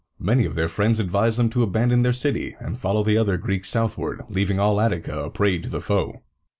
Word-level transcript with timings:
Many 0.17 0.45
of 0.47 0.55
their 0.55 0.67
friends 0.67 0.99
advised 0.99 1.37
them 1.37 1.51
to 1.51 1.61
abandon 1.61 2.01
their 2.01 2.11
city, 2.11 2.55
and 2.59 2.79
follow 2.79 3.03
the 3.03 3.19
other 3.19 3.37
Greeks 3.37 3.69
southward, 3.69 4.21
leaving 4.29 4.59
all 4.59 4.81
Attica 4.81 5.25
a 5.25 5.29
prey 5.29 5.59
to 5.59 5.69
the 5.69 5.79
foe. 5.79 6.23